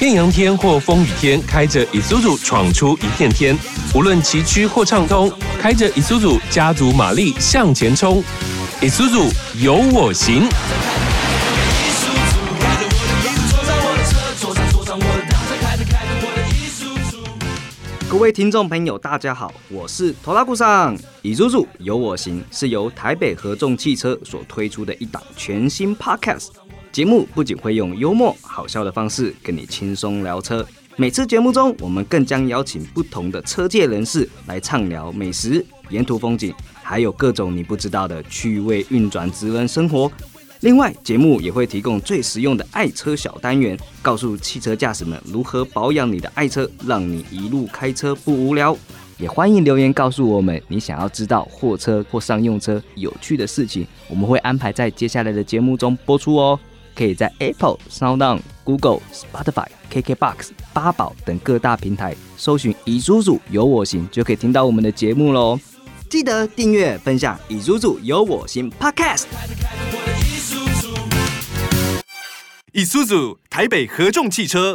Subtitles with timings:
[0.00, 3.56] 艳阳天或风雨天，开着 Isuzu 闯出一片天。
[3.94, 8.22] 无论崎岖或畅通，开着 Isuzu 家族马力向前冲。
[8.82, 10.46] Isuzu 有我行。
[18.10, 20.94] 各位听众朋友，大家好，我是拖拉库上。
[21.22, 26.48] Isuzu 有我行是由台北合众汽车所推出的一档全新 Podcast
[26.94, 40.08] 节目，不仅会用幽默好笑的方式跟你轻松聊车，每次节目中我们更将邀请不同的车界人士来畅聊美食、沿途风景，还有各种你不知道的趣味运转职人生活。
[40.60, 48.78] 另外，节目也会提供最实用的爱车小单元，告诉汽车驾驶们如何保养你的爱车，让你一路开车不无聊。
[49.18, 56.56] 也欢迎留言告诉我们你想要知道货车或商用车有趣的事情，我们会安排在接下来的节目中播出哦。
[56.94, 65.58] 可以在 Apple、SoundOn、Google、Spotify、KKBox、八宝等各大平台搜寻“乙叔叔有我行”，就可以听到我们的节目喽。
[66.08, 69.24] 记得订阅、分享“乙叔叔有我行 ”Podcast。
[72.72, 74.72] 以苏组台北合众汽车。